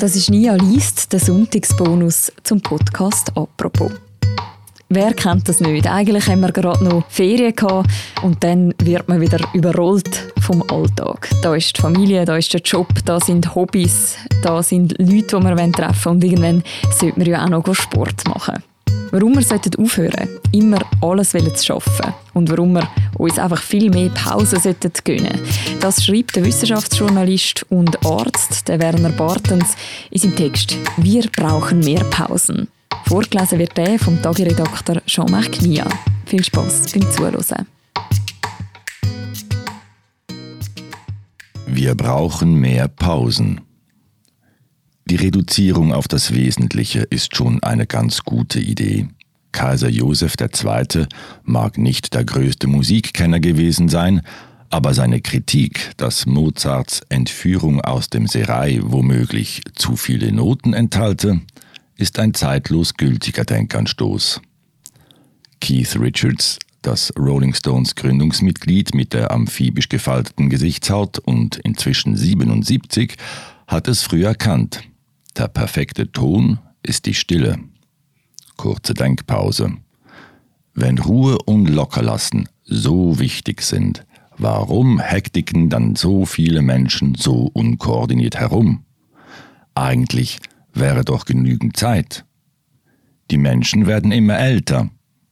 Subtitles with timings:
[0.00, 3.92] Das ist Nia Liest, der Sonntagsbonus zum Podcast «Apropos».
[4.88, 5.86] Wer kennt das nicht?
[5.86, 7.90] Eigentlich haben wir gerade noch Ferien gehabt
[8.22, 11.28] und dann wird man wieder überrollt vom Alltag.
[11.42, 15.44] Da ist die Familie, da ist der Job, da sind Hobbys, da sind Leute, die
[15.44, 16.62] wir treffen wollen und irgendwann
[16.98, 18.54] sollte man ja auch noch Sport machen.
[19.10, 22.88] Warum wir aufhören immer alles zu arbeiten und warum wir
[23.20, 25.38] uns einfach viel mehr Pausen sollten gönnen
[25.80, 29.76] Das schreibt der Wissenschaftsjournalist und Arzt, der Werner Bartens,
[30.10, 32.68] in seinem Text «Wir brauchen mehr Pausen».
[33.06, 35.86] Vorgelesen wird der vom Tagiredakteur Jean-Marc Knia.
[36.26, 37.66] Viel Spaß beim Zuhören.
[41.66, 43.60] Wir brauchen mehr Pausen.
[45.06, 49.08] Die Reduzierung auf das Wesentliche ist schon eine ganz gute Idee.
[49.52, 51.06] Kaiser Joseph II.
[51.44, 54.22] mag nicht der größte Musikkenner gewesen sein,
[54.70, 61.40] aber seine Kritik, dass Mozarts Entführung aus dem Serai womöglich zu viele Noten enthalte,
[61.96, 64.40] ist ein zeitlos gültiger Denkanstoß.
[65.60, 73.16] Keith Richards, das Rolling Stones Gründungsmitglied mit der amphibisch gefalteten Gesichtshaut und inzwischen 77,
[73.66, 74.82] hat es früh erkannt.
[75.36, 77.58] Der perfekte Ton ist die Stille.
[78.60, 79.72] Kurze Denkpause.
[80.74, 84.04] Wenn Ruhe und Lockerlassen so wichtig sind,
[84.36, 88.84] warum hektiken dann so viele Menschen so unkoordiniert herum?
[89.74, 90.40] Eigentlich
[90.74, 92.26] wäre doch genügend Zeit.
[93.30, 94.90] Die Menschen werden immer älter.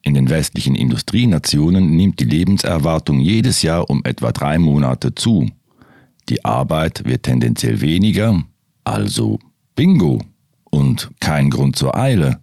[0.00, 5.46] In den westlichen Industrienationen nimmt die Lebenserwartung jedes Jahr um etwa drei Monate zu.
[6.30, 8.42] Die Arbeit wird tendenziell weniger,
[8.84, 9.38] also
[9.76, 10.22] Bingo
[10.70, 12.40] und kein Grund zur Eile.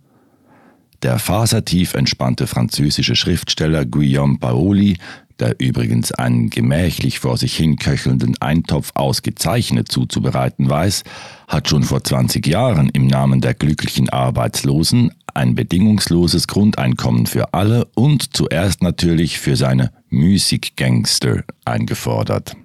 [1.04, 4.98] Der fasertief entspannte französische Schriftsteller Guillaume Paoli
[5.40, 11.04] der übrigens einen gemächlich vor sich hin köchelnden Eintopf ausgezeichnet zuzubereiten weiß,
[11.48, 17.86] hat schon vor 20 Jahren im Namen der glücklichen Arbeitslosen ein bedingungsloses Grundeinkommen für alle
[17.94, 22.56] und zuerst natürlich für seine Musikgangster eingefordert.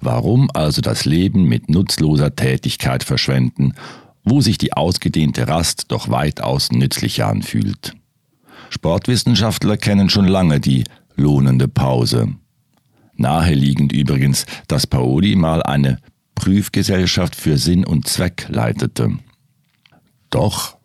[0.00, 3.74] Warum also das Leben mit nutzloser Tätigkeit verschwenden,
[4.24, 7.94] wo sich die ausgedehnte Rast doch weitaus nützlicher anfühlt?
[8.70, 10.84] Sportwissenschaftler kennen schon lange die
[11.16, 12.34] lohnende Pause.
[13.16, 15.98] Naheliegend übrigens, dass Paoli mal eine
[16.34, 19.18] Prüfgesellschaft für Sinn und Zweck leitete.
[20.30, 20.76] Doch,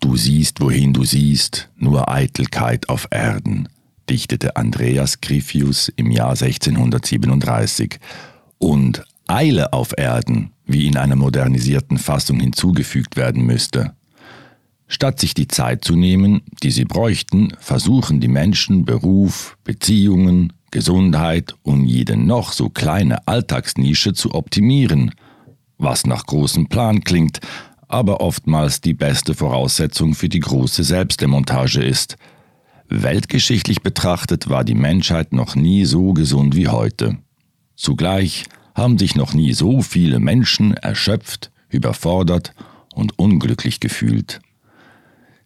[0.00, 3.68] du siehst, wohin du siehst, nur Eitelkeit auf Erden,
[4.10, 7.98] dichtete Andreas Griffius im Jahr 1637.
[8.58, 13.94] Und Eile auf Erden, wie in einer modernisierten Fassung hinzugefügt werden müsste.
[14.88, 21.54] Statt sich die Zeit zu nehmen, die sie bräuchten, versuchen die Menschen Beruf, Beziehungen, Gesundheit
[21.62, 25.12] und jede noch so kleine Alltagsnische zu optimieren,
[25.78, 27.40] was nach großem Plan klingt,
[27.88, 32.16] aber oftmals die beste Voraussetzung für die große Selbstdemontage ist.
[32.88, 37.18] Weltgeschichtlich betrachtet war die Menschheit noch nie so gesund wie heute.
[37.74, 38.44] Zugleich
[38.76, 42.52] haben sich noch nie so viele Menschen erschöpft, überfordert
[42.94, 44.40] und unglücklich gefühlt.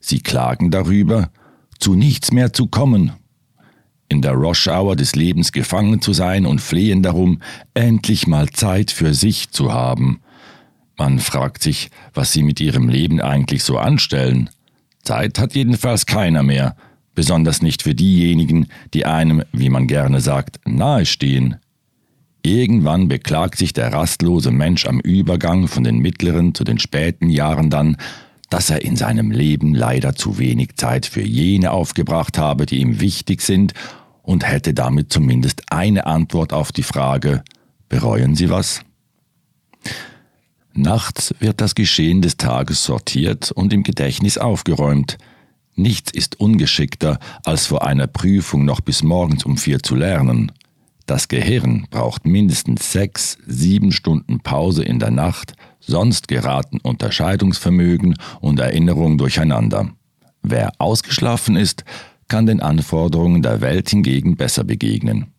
[0.00, 1.30] Sie klagen darüber,
[1.78, 3.12] zu nichts mehr zu kommen,
[4.08, 7.40] in der Rush-Hour des Lebens gefangen zu sein und flehen darum,
[7.74, 10.20] endlich mal Zeit für sich zu haben.
[10.98, 14.50] Man fragt sich, was sie mit ihrem Leben eigentlich so anstellen.
[15.04, 16.76] Zeit hat jedenfalls keiner mehr,
[17.14, 21.56] besonders nicht für diejenigen, die einem, wie man gerne sagt, nahestehen.
[22.42, 27.70] Irgendwann beklagt sich der rastlose Mensch am Übergang von den mittleren zu den späten Jahren
[27.70, 27.96] dann,
[28.48, 33.00] dass er in seinem Leben leider zu wenig Zeit für jene aufgebracht habe, die ihm
[33.00, 33.74] wichtig sind,
[34.22, 37.42] und hätte damit zumindest eine Antwort auf die Frage,
[37.88, 38.82] bereuen Sie was?
[40.72, 45.18] Nachts wird das Geschehen des Tages sortiert und im Gedächtnis aufgeräumt.
[45.74, 50.52] Nichts ist ungeschickter, als vor einer Prüfung noch bis morgens um vier zu lernen.
[51.10, 58.60] Das Gehirn braucht mindestens sechs, sieben Stunden Pause in der Nacht, sonst geraten Unterscheidungsvermögen und
[58.60, 59.90] Erinnerung durcheinander.
[60.42, 61.84] Wer ausgeschlafen ist,
[62.28, 65.32] kann den Anforderungen der Welt hingegen besser begegnen.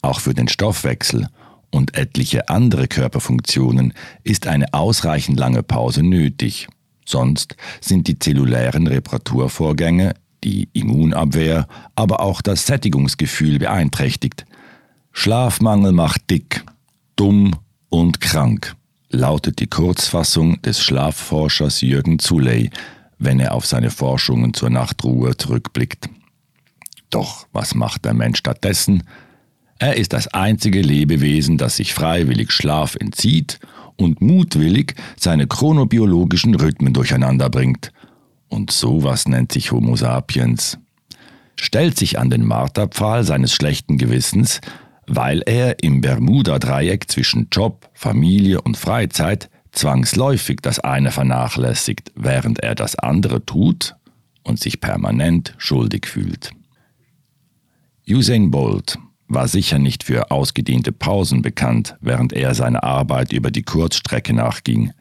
[0.00, 1.28] Auch für den Stoffwechsel
[1.70, 3.92] und etliche andere Körperfunktionen
[4.24, 6.68] ist eine ausreichend lange Pause nötig.
[7.04, 14.46] Sonst sind die zellulären Reparaturvorgänge, die Immunabwehr, aber auch das Sättigungsgefühl beeinträchtigt.
[15.12, 16.64] Schlafmangel macht dick,
[17.16, 17.56] dumm
[17.88, 18.76] und krank
[19.10, 22.70] lautet die Kurzfassung des Schlafforschers Jürgen Zuley,
[23.18, 26.08] wenn er auf seine Forschungen zur Nachtruhe zurückblickt.
[27.10, 29.02] Doch was macht der Mensch stattdessen?
[29.78, 33.58] Er ist das einzige Lebewesen, das sich freiwillig Schlaf entzieht
[33.96, 37.92] und mutwillig seine chronobiologischen Rhythmen durcheinander bringt.
[38.48, 40.78] Und sowas nennt sich Homo sapiens.
[41.56, 44.60] Stellt sich an den Marterpfahl seines schlechten Gewissens,
[45.12, 52.76] weil er im Bermuda-Dreieck zwischen Job, Familie und Freizeit zwangsläufig das eine vernachlässigt, während er
[52.76, 53.96] das andere tut
[54.44, 56.52] und sich permanent schuldig fühlt.
[58.08, 63.64] Usain Bolt war sicher nicht für ausgedehnte Pausen bekannt, während er seiner Arbeit über die
[63.64, 64.92] Kurzstrecke nachging.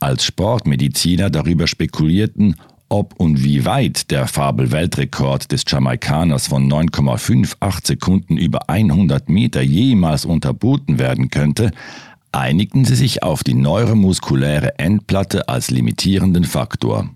[0.00, 2.56] Als Sportmediziner darüber spekulierten,
[2.92, 10.26] ob und wie weit der Fabel-Weltrekord des Jamaikaners von 9,58 Sekunden über 100 Meter jemals
[10.26, 11.70] unterboten werden könnte,
[12.32, 17.08] einigten sie sich auf die neuromuskuläre Endplatte als limitierenden Faktor.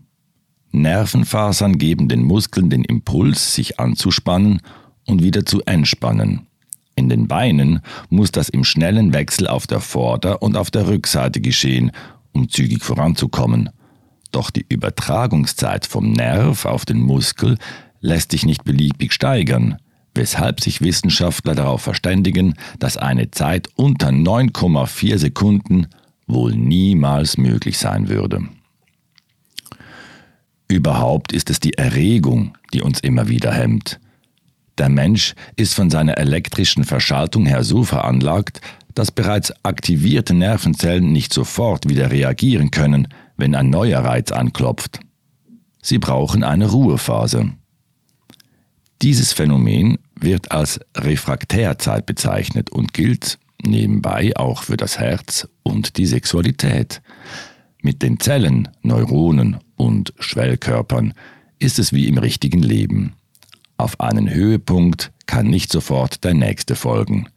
[0.72, 4.62] Nervenfasern geben den Muskeln den Impuls, sich anzuspannen
[5.06, 6.46] und wieder zu entspannen.
[6.94, 11.42] In den Beinen muss das im schnellen Wechsel auf der Vorder- und auf der Rückseite
[11.42, 11.92] geschehen,
[12.32, 13.68] um zügig voranzukommen.
[14.32, 17.58] Doch die Übertragungszeit vom Nerv auf den Muskel
[18.00, 19.78] lässt sich nicht beliebig steigern,
[20.14, 25.88] weshalb sich Wissenschaftler darauf verständigen, dass eine Zeit unter 9,4 Sekunden
[26.26, 28.48] wohl niemals möglich sein würde.
[30.68, 34.00] Überhaupt ist es die Erregung, die uns immer wieder hemmt.
[34.78, 38.60] Der Mensch ist von seiner elektrischen Verschaltung her so veranlagt,
[38.94, 45.00] dass bereits aktivierte Nervenzellen nicht sofort wieder reagieren können, wenn ein neuer Reiz anklopft.
[45.82, 47.52] Sie brauchen eine Ruhephase.
[49.02, 56.06] Dieses Phänomen wird als Refraktärzeit bezeichnet und gilt nebenbei auch für das Herz und die
[56.06, 57.02] Sexualität.
[57.82, 61.12] Mit den Zellen, Neuronen und Schwellkörpern
[61.58, 63.14] ist es wie im richtigen Leben.
[63.76, 67.28] Auf einen Höhepunkt kann nicht sofort der nächste folgen.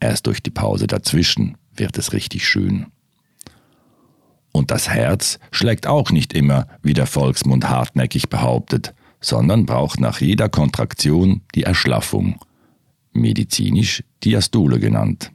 [0.00, 2.86] Erst durch die Pause dazwischen wird es richtig schön.
[4.56, 10.20] Und das Herz schlägt auch nicht immer, wie der Volksmund hartnäckig behauptet, sondern braucht nach
[10.20, 12.38] jeder Kontraktion die Erschlaffung,
[13.12, 15.32] medizinisch Diastole genannt.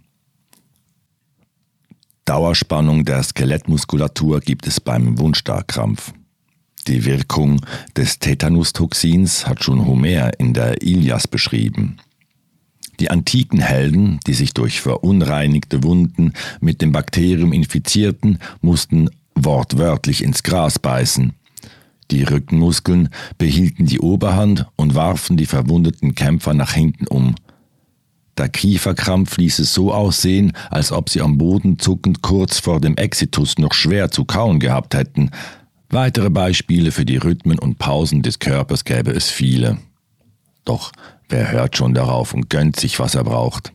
[2.23, 6.13] Dauerspannung der Skelettmuskulatur gibt es beim Wundstarkrampf.
[6.87, 7.59] Die Wirkung
[7.97, 11.97] des Tetanustoxins hat schon Homer in der Ilias beschrieben.
[12.99, 20.43] Die antiken Helden, die sich durch verunreinigte Wunden mit dem Bakterium infizierten, mussten wortwörtlich ins
[20.43, 21.33] Gras beißen.
[22.11, 27.35] Die Rückenmuskeln behielten die Oberhand und warfen die verwundeten Kämpfer nach hinten um.
[28.37, 32.95] Der Kieferkrampf ließ es so aussehen, als ob sie am Boden zuckend kurz vor dem
[32.95, 35.31] Exitus noch schwer zu kauen gehabt hätten.
[35.89, 39.77] Weitere Beispiele für die Rhythmen und Pausen des Körpers gäbe es viele.
[40.65, 40.91] Doch
[41.27, 43.73] wer hört schon darauf und gönnt sich, was er braucht?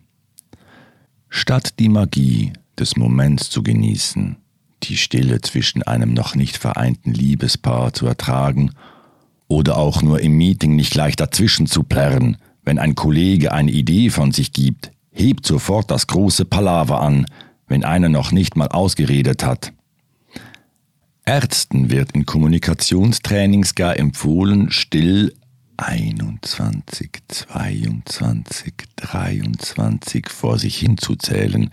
[1.28, 4.36] Statt die Magie des Moments zu genießen,
[4.84, 8.72] die Stille zwischen einem noch nicht vereinten Liebespaar zu ertragen
[9.48, 14.10] oder auch nur im Meeting nicht gleich dazwischen zu plärren, wenn ein Kollege eine Idee
[14.10, 17.26] von sich gibt, hebt sofort das große Palaver an,
[17.68, 19.72] wenn einer noch nicht mal ausgeredet hat.
[21.24, 25.34] Ärzten wird in Kommunikationstrainings gar empfohlen, still
[25.76, 31.70] 21, 22, 23 vor sich hinzuzählen,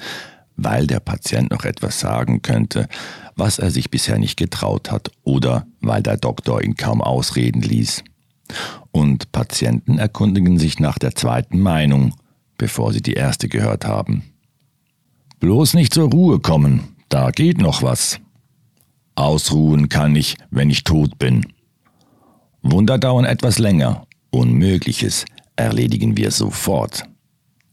[0.56, 2.88] weil der Patient noch etwas sagen könnte,
[3.36, 8.04] was er sich bisher nicht getraut hat oder weil der Doktor ihn kaum ausreden ließ.
[8.92, 12.16] Und Patienten erkundigen sich nach der zweiten Meinung,
[12.58, 14.24] bevor sie die erste gehört haben.
[15.40, 18.20] Bloß nicht zur Ruhe kommen, da geht noch was.
[19.16, 21.46] Ausruhen kann ich, wenn ich tot bin.
[22.62, 25.26] Wunder dauern etwas länger, Unmögliches
[25.56, 27.04] erledigen wir sofort.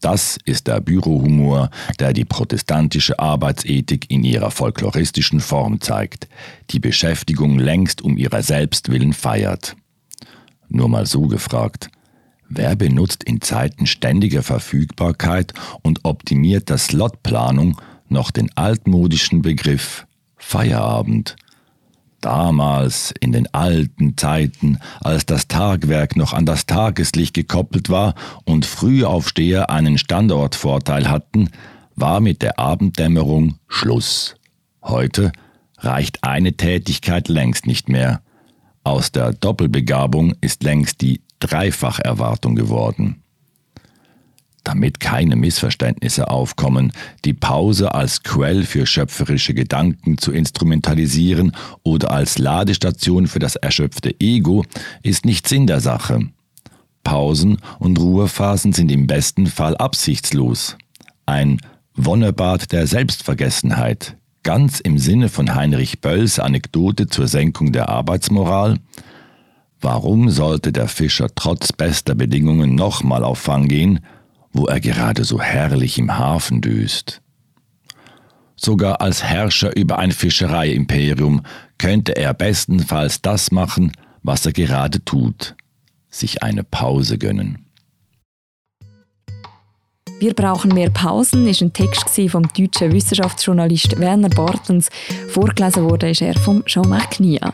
[0.01, 1.69] Das ist der Bürohumor,
[1.99, 6.27] der die protestantische Arbeitsethik in ihrer folkloristischen Form zeigt,
[6.69, 9.75] die Beschäftigung längst um ihrer selbst willen feiert.
[10.69, 11.89] Nur mal so gefragt,
[12.47, 20.05] wer benutzt in Zeiten ständiger Verfügbarkeit und optimierter Slotplanung noch den altmodischen Begriff
[20.37, 21.35] Feierabend?
[22.21, 28.65] Damals, in den alten Zeiten, als das Tagwerk noch an das Tageslicht gekoppelt war und
[28.65, 31.49] Frühaufsteher einen Standortvorteil hatten,
[31.95, 34.35] war mit der Abenddämmerung Schluss.
[34.81, 35.31] Heute
[35.77, 38.21] reicht eine Tätigkeit längst nicht mehr.
[38.83, 43.23] Aus der Doppelbegabung ist längst die Dreifacherwartung geworden
[44.69, 46.91] damit keine Missverständnisse aufkommen,
[47.25, 54.13] die Pause als Quell für schöpferische Gedanken zu instrumentalisieren oder als Ladestation für das erschöpfte
[54.19, 54.63] Ego
[55.01, 56.29] ist nicht Sinn der Sache.
[57.03, 60.77] Pausen und Ruhephasen sind im besten Fall absichtslos.
[61.25, 61.59] Ein
[61.95, 68.77] Wonnebad der Selbstvergessenheit, ganz im Sinne von Heinrich Bölls Anekdote zur Senkung der Arbeitsmoral.
[69.81, 74.01] Warum sollte der Fischer trotz bester Bedingungen nochmal auf Fang gehen,
[74.51, 77.21] wo er gerade so herrlich im Hafen düst?
[78.55, 81.43] Sogar als Herrscher über ein Fischereiimperium
[81.77, 85.55] könnte er bestenfalls das machen, was er gerade tut,
[86.09, 87.65] sich eine Pause gönnen.
[90.19, 94.89] Wir brauchen mehr Pausen ist ein Text vom deutschen Wissenschaftsjournalist Werner Bartens.
[95.29, 97.53] Vorgelesen wurde ist er vom Jean-Marc Nia.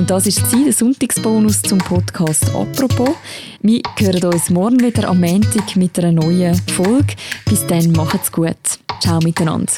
[0.00, 3.10] Und das war der Sonntagsbonus zum Podcast «Apropos».
[3.60, 7.16] Wir hören uns morgen wieder am Montag mit einer neuen Folge.
[7.44, 8.56] Bis dann, macht's gut.
[9.02, 9.70] Ciao miteinander.